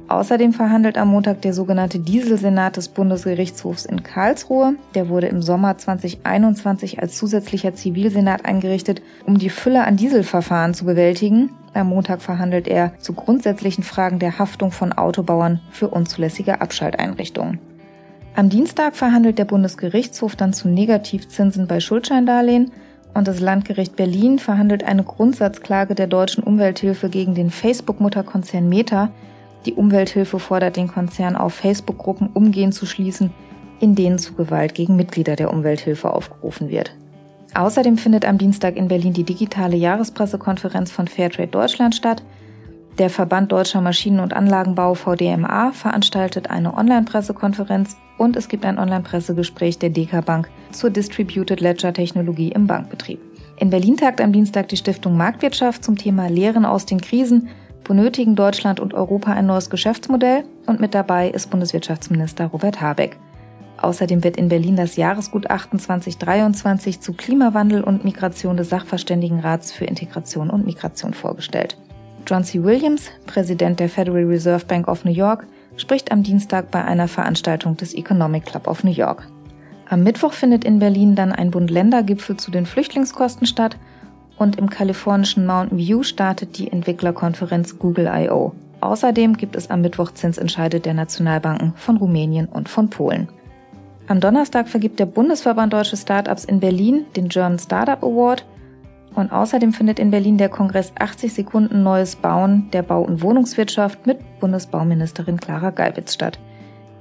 Außerdem 0.08 0.54
verhandelt 0.54 0.96
am 0.96 1.08
Montag 1.08 1.42
der 1.42 1.52
sogenannte 1.52 1.98
Dieselsenat 1.98 2.78
des 2.78 2.88
Bundesgerichtshofs 2.88 3.84
in 3.84 4.02
Karlsruhe. 4.02 4.76
Der 4.94 5.10
wurde 5.10 5.26
im 5.26 5.42
Sommer 5.42 5.76
2021 5.76 7.00
als 7.00 7.16
zusätzlicher 7.16 7.74
Zivilsenat 7.74 8.46
eingerichtet, 8.46 9.02
um 9.26 9.36
die 9.36 9.50
Fülle 9.50 9.84
an 9.84 9.96
Dieselverfahren 9.96 10.72
zu 10.72 10.86
bewältigen. 10.86 11.50
Am 11.74 11.88
Montag 11.88 12.22
verhandelt 12.22 12.68
er 12.68 12.96
zu 13.00 13.12
grundsätzlichen 13.12 13.82
Fragen 13.82 14.20
der 14.20 14.38
Haftung 14.38 14.70
von 14.70 14.92
Autobauern 14.92 15.60
für 15.70 15.88
unzulässige 15.88 16.60
Abschalteinrichtungen. 16.60 17.58
Am 18.36 18.48
Dienstag 18.48 18.96
verhandelt 18.96 19.38
der 19.38 19.44
Bundesgerichtshof 19.44 20.36
dann 20.36 20.52
zu 20.52 20.68
Negativzinsen 20.68 21.66
bei 21.66 21.80
Schuldscheindarlehen 21.80 22.72
und 23.12 23.28
das 23.28 23.40
Landgericht 23.40 23.96
Berlin 23.96 24.38
verhandelt 24.38 24.84
eine 24.84 25.04
Grundsatzklage 25.04 25.94
der 25.94 26.06
deutschen 26.06 26.42
Umwelthilfe 26.42 27.08
gegen 27.08 27.34
den 27.34 27.50
Facebook-Mutterkonzern 27.50 28.68
Meta, 28.68 29.10
die 29.66 29.74
Umwelthilfe 29.74 30.38
fordert 30.38 30.76
den 30.76 30.88
Konzern 30.88 31.36
auf, 31.36 31.54
Facebook-Gruppen 31.54 32.28
umgehend 32.34 32.74
zu 32.74 32.86
schließen, 32.86 33.32
in 33.80 33.94
denen 33.94 34.18
zu 34.18 34.34
Gewalt 34.34 34.74
gegen 34.74 34.96
Mitglieder 34.96 35.36
der 35.36 35.52
Umwelthilfe 35.52 36.12
aufgerufen 36.12 36.68
wird. 36.68 36.94
Außerdem 37.54 37.96
findet 37.96 38.24
am 38.24 38.36
Dienstag 38.36 38.76
in 38.76 38.88
Berlin 38.88 39.12
die 39.12 39.22
digitale 39.22 39.76
Jahrespressekonferenz 39.76 40.90
von 40.90 41.06
Fairtrade 41.06 41.48
Deutschland 41.48 41.94
statt. 41.94 42.22
Der 42.98 43.10
Verband 43.10 43.52
Deutscher 43.52 43.80
Maschinen- 43.80 44.20
und 44.20 44.34
Anlagenbau 44.34 44.94
VDMA 44.94 45.72
veranstaltet 45.72 46.50
eine 46.50 46.74
Online-Pressekonferenz 46.76 47.96
und 48.18 48.36
es 48.36 48.48
gibt 48.48 48.64
ein 48.64 48.78
Online-Pressegespräch 48.78 49.78
der 49.78 49.90
DK 49.90 50.24
Bank 50.24 50.48
zur 50.72 50.90
Distributed 50.90 51.60
Ledger 51.60 51.92
Technologie 51.92 52.50
im 52.50 52.66
Bankbetrieb. 52.66 53.20
In 53.58 53.70
Berlin 53.70 53.96
tagt 53.96 54.20
am 54.20 54.32
Dienstag 54.32 54.68
die 54.68 54.76
Stiftung 54.76 55.16
Marktwirtschaft 55.16 55.84
zum 55.84 55.96
Thema 55.96 56.28
Lehren 56.28 56.64
aus 56.64 56.86
den 56.86 57.00
Krisen 57.00 57.48
benötigen 57.84 58.34
Deutschland 58.34 58.80
und 58.80 58.94
Europa 58.94 59.32
ein 59.32 59.46
neues 59.46 59.70
Geschäftsmodell 59.70 60.44
und 60.66 60.80
mit 60.80 60.94
dabei 60.94 61.28
ist 61.28 61.50
Bundeswirtschaftsminister 61.50 62.46
Robert 62.46 62.80
Habeck. 62.80 63.18
Außerdem 63.84 64.24
wird 64.24 64.38
in 64.38 64.48
Berlin 64.48 64.76
das 64.76 64.96
Jahresgutachten 64.96 65.78
2023 65.78 67.00
zu 67.00 67.12
Klimawandel 67.12 67.84
und 67.84 68.02
Migration 68.02 68.56
des 68.56 68.70
Sachverständigenrats 68.70 69.72
für 69.72 69.84
Integration 69.84 70.48
und 70.48 70.64
Migration 70.64 71.12
vorgestellt. 71.12 71.76
John 72.26 72.44
C. 72.44 72.64
Williams, 72.64 73.10
Präsident 73.26 73.78
der 73.80 73.90
Federal 73.90 74.24
Reserve 74.24 74.64
Bank 74.64 74.88
of 74.88 75.04
New 75.04 75.12
York, 75.12 75.46
spricht 75.76 76.12
am 76.12 76.22
Dienstag 76.22 76.70
bei 76.70 76.82
einer 76.82 77.08
Veranstaltung 77.08 77.76
des 77.76 77.92
Economic 77.92 78.46
Club 78.46 78.68
of 78.68 78.84
New 78.84 78.90
York. 78.90 79.26
Am 79.90 80.02
Mittwoch 80.02 80.32
findet 80.32 80.64
in 80.64 80.78
Berlin 80.78 81.14
dann 81.14 81.32
ein 81.32 81.50
Bund-Länder-Gipfel 81.50 82.38
zu 82.38 82.50
den 82.50 82.64
Flüchtlingskosten 82.64 83.46
statt 83.46 83.76
und 84.38 84.56
im 84.56 84.70
kalifornischen 84.70 85.44
Mountain 85.44 85.76
View 85.76 86.04
startet 86.04 86.56
die 86.56 86.72
Entwicklerkonferenz 86.72 87.78
Google 87.78 88.10
I.O. 88.10 88.54
Außerdem 88.80 89.36
gibt 89.36 89.56
es 89.56 89.68
am 89.68 89.82
Mittwoch 89.82 90.12
Zinsentscheide 90.12 90.80
der 90.80 90.94
Nationalbanken 90.94 91.74
von 91.76 91.98
Rumänien 91.98 92.46
und 92.46 92.70
von 92.70 92.88
Polen. 92.88 93.28
Am 94.06 94.20
Donnerstag 94.20 94.68
vergibt 94.68 95.00
der 95.00 95.06
Bundesverband 95.06 95.72
Deutsche 95.72 95.96
Startups 95.96 96.44
in 96.44 96.60
Berlin 96.60 97.06
den 97.16 97.28
German 97.28 97.58
Startup 97.58 98.02
Award 98.02 98.44
und 99.14 99.32
außerdem 99.32 99.72
findet 99.72 99.98
in 99.98 100.10
Berlin 100.10 100.36
der 100.36 100.50
Kongress 100.50 100.92
80 100.98 101.32
Sekunden 101.32 101.82
Neues 101.82 102.16
Bauen 102.16 102.70
der 102.72 102.82
Bau- 102.82 103.02
und 103.02 103.22
Wohnungswirtschaft 103.22 104.06
mit 104.06 104.18
Bundesbauministerin 104.40 105.38
Clara 105.38 105.70
Geiwitz 105.70 106.12
statt. 106.12 106.38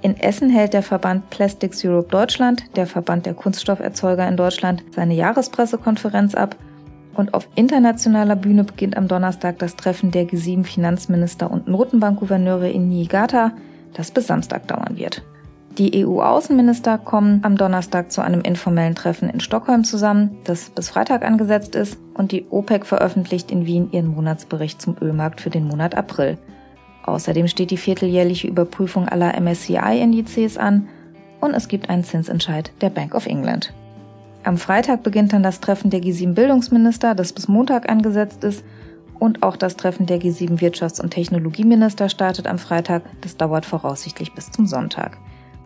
In 0.02 0.16
Essen 0.18 0.50
hält 0.50 0.74
der 0.74 0.84
Verband 0.84 1.30
Plastics 1.30 1.84
Europe 1.84 2.10
Deutschland, 2.10 2.64
der 2.78 2.88
Verband 2.88 3.26
der 3.26 3.34
Kunststofferzeuger 3.34 4.28
in 4.28 4.38
Deutschland, 4.38 4.84
seine 4.92 5.14
Jahrespressekonferenz 5.14 6.36
ab 6.36 6.56
und 7.16 7.34
auf 7.34 7.50
internationaler 7.56 8.38
Bühne 8.38 8.64
beginnt 8.64 8.96
am 8.96 9.10
Donnerstag 9.10 9.60
das 9.60 9.76
Treffen 9.76 10.12
der 10.12 10.26
G7-Finanzminister 10.26 11.52
und 11.52 11.68
Notenbankgouverneure 11.68 12.70
in 12.70 12.88
Niigata, 12.88 13.52
das 13.94 14.12
bis 14.12 14.28
Samstag 14.28 14.68
dauern 14.68 14.98
wird. 14.98 15.22
Die 15.80 16.06
EU-Außenminister 16.06 17.00
kommen 17.00 17.40
am 17.44 17.58
Donnerstag 17.58 18.12
zu 18.12 18.22
einem 18.22 18.42
informellen 18.42 18.94
Treffen 18.94 19.28
in 19.30 19.40
Stockholm 19.40 19.84
zusammen, 19.84 20.38
das 20.44 20.70
bis 20.70 20.90
Freitag 20.90 21.26
angesetzt 21.26 21.74
ist, 21.74 21.98
und 22.14 22.32
die 22.32 22.46
OPEC 22.52 22.86
veröffentlicht 22.86 23.50
in 23.50 23.66
Wien 23.66 23.90
ihren 23.92 24.14
Monatsbericht 24.14 24.80
zum 24.80 24.96
Ölmarkt 25.02 25.42
für 25.42 25.50
den 25.50 25.68
Monat 25.68 25.96
April. 25.96 26.38
Außerdem 27.06 27.48
steht 27.48 27.72
die 27.72 27.78
vierteljährliche 27.78 28.48
Überprüfung 28.48 29.10
aller 29.10 29.34
MSCI-Indizes 29.40 30.60
an 30.60 30.88
und 31.42 31.56
es 31.56 31.68
gibt 31.68 31.90
einen 31.90 32.04
Zinsentscheid 32.04 32.72
der 32.82 32.92
Bank 32.92 33.16
of 33.16 33.26
England. 33.26 33.74
Am 34.44 34.58
Freitag 34.58 35.02
beginnt 35.02 35.34
dann 35.34 35.42
das 35.42 35.60
Treffen 35.60 35.90
der 35.90 36.02
G7-Bildungsminister, 36.02 37.16
das 37.16 37.34
bis 37.34 37.48
Montag 37.48 37.90
angesetzt 37.90 38.44
ist. 38.44 38.64
Und 39.20 39.42
auch 39.42 39.56
das 39.56 39.78
Treffen 39.78 40.06
der 40.06 40.20
G7 40.20 40.60
Wirtschafts- 40.60 41.02
und 41.02 41.12
Technologieminister 41.12 42.10
startet 42.10 42.46
am 42.46 42.60
Freitag. 42.60 43.04
Das 43.22 43.38
dauert 43.38 43.66
voraussichtlich 43.66 44.34
bis 44.34 44.52
zum 44.52 44.68
Sonntag. 44.68 45.18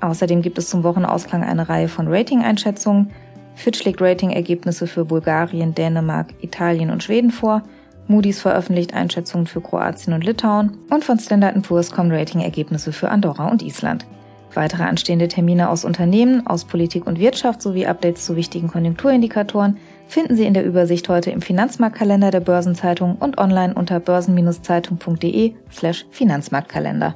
Außerdem 0.02 0.42
gibt 0.42 0.58
es 0.58 0.70
zum 0.70 0.84
Wochenausklang 0.84 1.44
eine 1.44 1.70
Reihe 1.70 1.88
von 1.88 2.08
Rating-Einschätzungen. 2.08 3.12
Fitch 3.56 3.84
legt 3.84 4.02
Rating-Ergebnisse 4.02 4.86
für 4.86 5.06
Bulgarien, 5.06 5.74
Dänemark, 5.74 6.34
Italien 6.42 6.92
und 6.92 7.04
Schweden 7.04 7.32
vor. 7.32 7.64
Moody's 8.08 8.40
veröffentlicht 8.40 8.94
Einschätzungen 8.94 9.48
für 9.48 9.62
Kroatien 9.62 10.14
und 10.14 10.24
Litauen. 10.24 10.78
Und 10.90 11.04
von 11.04 11.20
Standard 11.20 11.62
Poor's 11.64 11.92
kommen 11.92 12.12
Rating-Ergebnisse 12.12 12.94
für 12.94 13.10
Andorra 13.10 13.50
und 13.50 13.64
Island. 13.64 14.06
Weitere 14.54 14.84
anstehende 14.84 15.28
Termine 15.28 15.70
aus 15.70 15.84
Unternehmen, 15.84 16.48
aus 16.48 16.66
Politik 16.66 17.06
und 17.06 17.20
Wirtschaft 17.20 17.62
sowie 17.62 17.86
Updates 17.86 18.26
zu 18.26 18.36
wichtigen 18.36 18.68
Konjunkturindikatoren 18.70 19.78
finden 20.08 20.36
Sie 20.36 20.46
in 20.46 20.54
der 20.54 20.66
Übersicht 20.66 21.10
heute 21.10 21.32
im 21.32 21.42
Finanzmarktkalender 21.42 22.32
der 22.32 22.40
Börsenzeitung 22.40 23.18
und 23.18 23.38
online 23.38 23.74
unter 23.74 24.00
börsen-zeitung.de 24.00 25.54
slash 25.72 26.06
Finanzmarktkalender. 26.12 27.16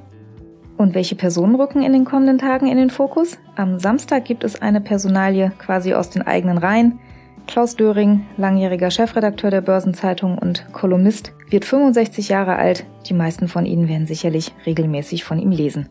Und 0.82 0.96
welche 0.96 1.14
Personen 1.14 1.54
rücken 1.54 1.84
in 1.84 1.94
den 1.94 2.06
kommenden 2.06 2.40
Tagen 2.40 2.66
in 2.66 2.76
den 2.76 2.90
Fokus? 2.90 3.38
Am 3.56 3.78
Samstag 3.80 4.26
gibt 4.26 4.44
es 4.44 4.64
eine 4.64 4.82
Personalie 4.82 5.52
quasi 5.60 5.94
aus 5.94 6.10
den 6.10 6.24
eigenen 6.24 6.58
Reihen. 6.58 6.98
Klaus 7.46 7.76
Döring, 7.76 8.26
langjähriger 8.38 8.90
Chefredakteur 8.90 9.52
der 9.52 9.62
Börsenzeitung 9.62 10.40
und 10.40 10.66
Kolumnist, 10.74 11.34
wird 11.52 11.66
65 11.66 12.30
Jahre 12.30 12.56
alt. 12.56 12.88
Die 13.08 13.14
meisten 13.14 13.48
von 13.48 13.68
Ihnen 13.68 13.88
werden 13.88 14.08
sicherlich 14.08 14.56
regelmäßig 14.66 15.24
von 15.24 15.38
ihm 15.38 15.52
lesen. 15.52 15.88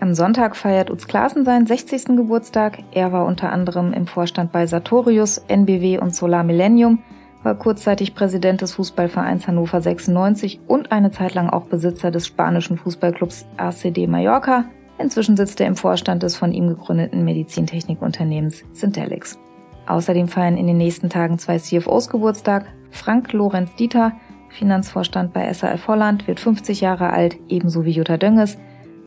Am 0.00 0.14
Sonntag 0.14 0.56
feiert 0.56 0.90
Utz 0.90 1.06
Klaassen 1.06 1.44
seinen 1.44 1.66
60. 1.66 2.16
Geburtstag. 2.16 2.78
Er 2.92 3.12
war 3.12 3.26
unter 3.26 3.52
anderem 3.52 3.92
im 3.92 4.06
Vorstand 4.06 4.50
bei 4.50 4.66
Sartorius, 4.66 5.44
NBW 5.48 5.98
und 5.98 6.14
Solar 6.14 6.42
Millennium, 6.42 7.00
war 7.42 7.54
kurzzeitig 7.54 8.14
Präsident 8.14 8.60
des 8.60 8.74
Fußballvereins 8.74 9.46
Hannover 9.46 9.80
96 9.80 10.60
und 10.66 10.92
eine 10.92 11.10
Zeit 11.10 11.34
lang 11.34 11.50
auch 11.50 11.64
Besitzer 11.64 12.10
des 12.10 12.26
spanischen 12.26 12.78
Fußballclubs 12.78 13.46
ACD 13.56 14.06
Mallorca. 14.06 14.64
Inzwischen 14.98 15.36
sitzt 15.36 15.60
er 15.60 15.66
im 15.66 15.76
Vorstand 15.76 16.22
des 16.22 16.36
von 16.36 16.52
ihm 16.52 16.68
gegründeten 16.68 17.24
Medizintechnikunternehmens 17.24 18.64
Syntelix. 18.72 19.38
Außerdem 19.86 20.28
feiern 20.28 20.56
in 20.56 20.66
den 20.66 20.76
nächsten 20.76 21.08
Tagen 21.08 21.38
zwei 21.38 21.58
CFOs 21.58 22.08
Geburtstag. 22.08 22.66
Frank 22.90 23.32
Lorenz 23.32 23.74
Dieter, 23.74 24.12
Finanzvorstand 24.50 25.32
bei 25.32 25.52
SAF 25.52 25.88
Holland, 25.88 26.28
wird 26.28 26.38
50 26.38 26.80
Jahre 26.80 27.10
alt, 27.10 27.36
ebenso 27.48 27.84
wie 27.84 27.90
Jutta 27.90 28.16
Dönges, 28.16 28.58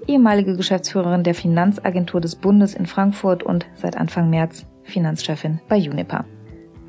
ehemalige 0.07 0.57
Geschäftsführerin 0.57 1.23
der 1.23 1.35
Finanzagentur 1.35 2.19
des 2.19 2.35
Bundes 2.35 2.73
in 2.73 2.87
Frankfurt 2.87 3.43
und 3.43 3.65
seit 3.75 3.95
Anfang 3.95 4.29
März 4.29 4.65
Finanzchefin 4.83 5.61
bei 5.67 5.77
Uniper. 5.77 6.25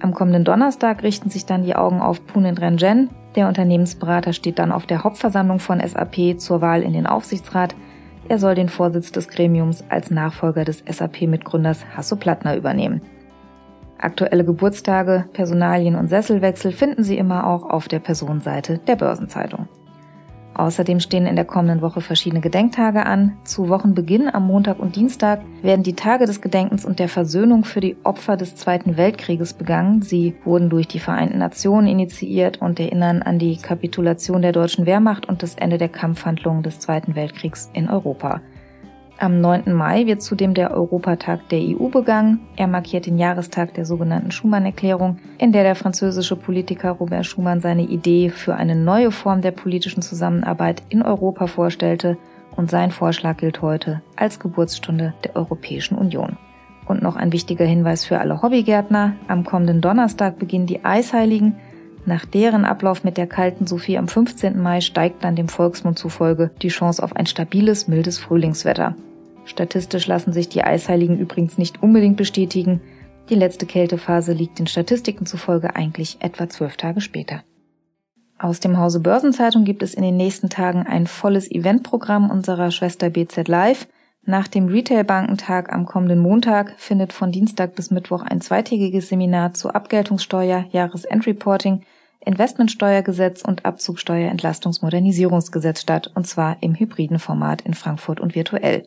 Am 0.01 0.13
kommenden 0.13 0.45
Donnerstag 0.45 1.03
richten 1.03 1.31
sich 1.31 1.47
dann 1.47 1.65
die 1.65 1.75
Augen 1.75 2.01
auf 2.01 2.27
Punit 2.27 2.61
Renjen. 2.61 3.11
Der 3.35 3.49
Unternehmensberater 3.49 4.33
steht 4.33 4.59
dann 4.59 4.73
auf 4.73 4.87
der 4.87 5.05
Hauptversammlung 5.05 5.59
von 5.59 5.81
SAP 5.81 6.39
zur 6.39 6.61
Wahl 6.61 6.83
in 6.83 6.93
den 6.93 7.07
Aufsichtsrat. 7.07 7.75
Er 8.29 8.39
soll 8.39 8.55
den 8.55 8.69
Vorsitz 8.69 9.13
des 9.13 9.29
Gremiums 9.29 9.85
als 9.89 10.11
Nachfolger 10.11 10.65
des 10.65 10.83
SAP-Mitgründers 10.87 11.85
Hasso 11.97 12.17
Plattner 12.17 12.57
übernehmen. 12.57 13.01
Aktuelle 13.99 14.45
Geburtstage, 14.45 15.25
Personalien 15.33 15.95
und 15.95 16.09
Sesselwechsel 16.09 16.73
finden 16.73 17.03
Sie 17.03 17.17
immer 17.17 17.47
auch 17.47 17.69
auf 17.69 17.89
der 17.89 18.01
Personenseite 18.01 18.79
der 18.79 18.97
Börsenzeitung. 18.97 19.69
Außerdem 20.57 21.01
stehen 21.01 21.27
in 21.27 21.37
der 21.37 21.45
kommenden 21.45 21.83
Woche 21.83 22.01
verschiedene 22.01 22.41
Gedenktage 22.41 23.05
an. 23.05 23.37
Zu 23.45 23.69
Wochenbeginn 23.69 24.31
am 24.33 24.47
Montag 24.47 24.79
und 24.79 24.97
Dienstag 24.97 25.43
werden 25.61 25.83
die 25.83 25.93
Tage 25.93 26.25
des 26.25 26.41
Gedenkens 26.41 26.87
und 26.87 26.99
der 26.99 27.11
Versöhnung 27.11 27.65
für 27.65 27.81
die 27.81 27.99
Opfer 28.05 28.39
des 28.39 28.57
Zweiten 28.57 28.97
Weltkrieges 28.97 29.53
begangen. 29.53 30.01
Sie 30.01 30.35
wurden 30.45 30.71
durch 30.71 30.89
die 30.89 30.99
Vereinten 30.99 31.39
Nationen 31.39 31.89
initiiert 31.89 32.63
und 32.63 32.81
erinnern 32.81 33.21
an 33.21 33.39
die 33.39 33.59
Kapitulation 33.59 34.41
der 34.41 34.53
deutschen 34.53 34.87
Wehrmacht 34.87 35.29
und 35.29 35.43
das 35.43 35.57
Ende 35.57 35.77
der 35.77 35.91
Kampfhandlungen 35.91 36.63
des 36.63 36.81
Zweiten 36.81 37.17
Weltkriegs 37.17 37.71
in 37.75 37.91
Europa. 37.91 38.41
Am 39.19 39.41
9. 39.41 39.73
Mai 39.73 40.05
wird 40.05 40.21
zudem 40.21 40.53
der 40.53 40.73
Europatag 40.73 41.49
der 41.49 41.61
EU 41.61 41.89
begangen. 41.89 42.41
Er 42.57 42.67
markiert 42.67 43.07
den 43.07 43.17
Jahrestag 43.17 43.73
der 43.73 43.87
sogenannten 43.87 44.31
Schumann-Erklärung, 44.31 45.19
in 45.39 45.53
der 45.53 45.63
der 45.63 45.75
französische 45.75 46.37
Politiker 46.37 46.91
Robert 46.91 47.25
Schumann 47.25 47.63
seine 47.63 47.85
Idee 47.85 48.29
für 48.29 48.57
eine 48.57 48.77
neue 48.77 49.11
Form 49.11 49.41
der 49.41 49.53
politischen 49.53 50.03
Zusammenarbeit 50.03 50.83
in 50.91 51.01
Europa 51.01 51.47
vorstellte 51.47 52.19
und 52.57 52.71
sein 52.71 52.91
Vorschlag 52.91 53.39
gilt 53.39 53.63
heute 53.63 54.03
als 54.17 54.39
Geburtsstunde 54.39 55.15
der 55.25 55.35
Europäischen 55.35 55.97
Union. 55.97 56.37
Und 56.85 57.03
noch 57.03 57.17
ein 57.17 57.33
wichtiger 57.33 57.65
Hinweis 57.65 58.05
für 58.05 58.21
alle 58.21 58.43
Hobbygärtner. 58.43 59.15
Am 59.29 59.45
kommenden 59.45 59.81
Donnerstag 59.81 60.39
beginnen 60.39 60.67
die 60.67 60.85
Eisheiligen. 60.85 61.57
Nach 62.07 62.25
deren 62.25 62.65
Ablauf 62.65 63.03
mit 63.03 63.17
der 63.17 63.27
kalten 63.27 63.67
Sophie 63.67 63.99
am 63.99 64.07
15. 64.07 64.63
Mai 64.63 64.81
steigt 64.81 65.25
dann 65.25 65.35
dem 65.35 65.49
Volksmund 65.49 65.99
zufolge 65.99 66.53
die 66.63 66.69
Chance 66.69 67.03
auf 67.03 67.17
ein 67.17 67.27
stabiles, 67.27 67.89
mildes 67.89 68.19
Frühlingswetter. 68.19 68.95
Statistisch 69.45 70.07
lassen 70.07 70.33
sich 70.33 70.49
die 70.49 70.63
Eisheiligen 70.63 71.19
übrigens 71.19 71.59
nicht 71.59 71.83
unbedingt 71.83 72.17
bestätigen. 72.17 72.81
Die 73.29 73.35
letzte 73.35 73.67
Kältephase 73.67 74.33
liegt 74.33 74.61
den 74.61 74.69
Statistiken 74.69 75.27
zufolge 75.27 75.75
eigentlich 75.75 76.19
etwa 76.21 76.49
zwölf 76.49 76.77
Tage 76.77 77.01
später. 77.01 77.43
Aus 78.39 78.61
dem 78.61 78.79
Hause 78.79 79.01
Börsenzeitung 79.01 79.65
gibt 79.65 79.83
es 79.83 79.95
in 79.95 80.03
den 80.03 80.17
nächsten 80.17 80.49
Tagen 80.49 80.87
ein 80.87 81.09
volles 81.09 81.51
Eventprogramm 81.51 82.31
unserer 82.31 82.71
Schwester 82.71 83.11
BZ 83.11 83.49
Live. 83.49 83.89
Nach 84.25 84.47
dem 84.47 84.69
Retail-Bankentag 84.69 85.73
am 85.73 85.87
kommenden 85.87 86.21
Montag 86.21 86.75
findet 86.77 87.13
von 87.13 87.33
Dienstag 87.33 87.75
bis 87.75 87.91
Mittwoch 87.91 88.23
ein 88.23 88.41
zweitägiges 88.41 89.09
Seminar 89.09 89.55
zu 89.55 89.71
Abgeltungssteuer, 89.71 90.67
Jahresendreporting, 90.71 91.83
Investmentsteuergesetz 92.27 93.43
und 93.43 93.65
Abzugsteuerentlastungsmodernisierungsgesetz 93.65 95.81
statt, 95.81 96.11
und 96.15 96.27
zwar 96.27 96.57
im 96.61 96.75
hybriden 96.75 97.21
Format 97.21 97.63
in 97.63 97.75
Frankfurt 97.75 98.21
und 98.21 98.35
virtuell. 98.35 98.87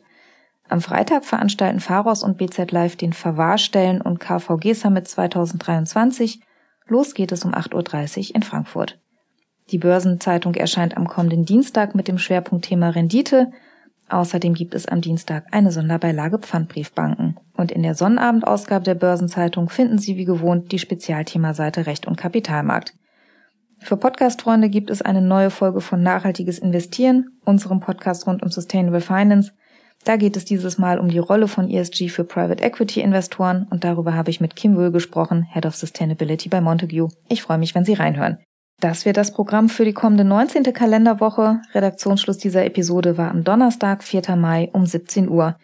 Am 0.68 0.82
Freitag 0.82 1.24
veranstalten 1.24 1.80
Pharos 1.80 2.22
und 2.22 2.36
BZ 2.36 2.70
Live 2.70 2.96
den 2.96 3.12
Verwahrstellen 3.12 4.02
und 4.02 4.20
KVG 4.20 4.74
Summit 4.74 5.08
2023. 5.08 6.40
Los 6.86 7.14
geht 7.14 7.32
es 7.32 7.44
um 7.44 7.54
8.30 7.54 8.28
Uhr 8.28 8.36
in 8.36 8.42
Frankfurt. 8.42 9.00
Die 9.70 9.78
Börsenzeitung 9.78 10.54
erscheint 10.54 10.96
am 10.96 11.08
kommenden 11.08 11.44
Dienstag 11.44 11.94
mit 11.94 12.08
dem 12.08 12.18
Schwerpunktthema 12.18 12.90
Rendite. 12.90 13.50
Außerdem 14.08 14.54
gibt 14.54 14.74
es 14.74 14.86
am 14.86 15.00
Dienstag 15.00 15.46
eine 15.50 15.72
Sonderbeilage 15.72 16.38
Pfandbriefbanken. 16.38 17.38
Und 17.56 17.72
in 17.72 17.82
der 17.82 17.94
Sonnabendausgabe 17.94 18.84
der 18.84 18.96
Börsenzeitung 18.96 19.70
finden 19.70 19.98
Sie 19.98 20.16
wie 20.16 20.24
gewohnt 20.24 20.72
die 20.72 20.78
Spezialthemaseite 20.78 21.86
Recht 21.86 22.06
und 22.06 22.16
Kapitalmarkt. 22.16 22.94
Für 23.82 23.96
Podcast-Freunde 23.96 24.68
gibt 24.68 24.90
es 24.90 25.02
eine 25.02 25.22
neue 25.22 25.50
Folge 25.50 25.80
von 25.80 26.02
Nachhaltiges 26.02 26.58
Investieren, 26.58 27.38
unserem 27.44 27.80
Podcast 27.80 28.26
rund 28.26 28.42
um 28.42 28.50
Sustainable 28.50 29.00
Finance. 29.00 29.52
Da 30.04 30.16
geht 30.16 30.36
es 30.36 30.44
dieses 30.44 30.78
Mal 30.78 30.98
um 30.98 31.08
die 31.08 31.18
Rolle 31.18 31.48
von 31.48 31.68
ESG 31.68 32.08
für 32.08 32.24
Private 32.24 32.62
Equity 32.62 33.00
Investoren 33.00 33.66
und 33.70 33.82
darüber 33.82 34.14
habe 34.14 34.30
ich 34.30 34.40
mit 34.40 34.54
Kim 34.54 34.76
Wöhl 34.76 34.92
gesprochen, 34.92 35.46
Head 35.50 35.66
of 35.66 35.76
Sustainability 35.76 36.48
bei 36.48 36.60
Montague. 36.60 37.08
Ich 37.28 37.42
freue 37.42 37.58
mich, 37.58 37.74
wenn 37.74 37.84
Sie 37.84 37.94
reinhören. 37.94 38.38
Das 38.80 39.04
wird 39.04 39.16
das 39.16 39.32
Programm 39.32 39.68
für 39.68 39.84
die 39.84 39.92
kommende 39.92 40.24
19. 40.24 40.62
Kalenderwoche. 40.72 41.60
Redaktionsschluss 41.74 42.38
dieser 42.38 42.64
Episode 42.64 43.18
war 43.18 43.30
am 43.30 43.44
Donnerstag, 43.44 44.02
4. 44.02 44.36
Mai 44.36 44.70
um 44.72 44.86
17 44.86 45.28
Uhr. 45.28 45.56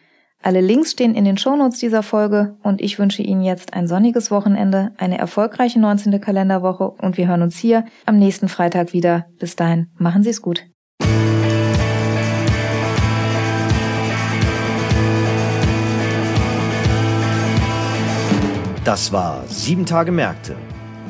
Alle 0.46 0.60
Links 0.60 0.92
stehen 0.92 1.16
in 1.16 1.24
den 1.24 1.36
Shownotes 1.36 1.80
dieser 1.80 2.04
Folge 2.04 2.56
und 2.62 2.80
ich 2.80 3.00
wünsche 3.00 3.20
Ihnen 3.20 3.42
jetzt 3.42 3.74
ein 3.74 3.88
sonniges 3.88 4.30
Wochenende, 4.30 4.92
eine 4.96 5.18
erfolgreiche 5.18 5.80
19. 5.80 6.20
Kalenderwoche 6.20 6.88
und 6.88 7.16
wir 7.16 7.26
hören 7.26 7.42
uns 7.42 7.58
hier 7.58 7.84
am 8.04 8.16
nächsten 8.20 8.48
Freitag 8.48 8.92
wieder. 8.92 9.26
Bis 9.40 9.56
dahin, 9.56 9.88
machen 9.98 10.22
Sie 10.22 10.30
es 10.30 10.42
gut. 10.42 10.64
Das 18.84 19.10
war 19.10 19.42
Sieben 19.48 19.84
Tage 19.84 20.12
Märkte, 20.12 20.54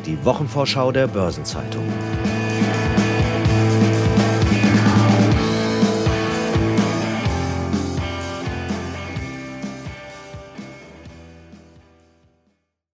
die 0.07 0.17
Wochenvorschau 0.25 0.93
der 0.93 1.09
Börsenzeitung. 1.09 1.85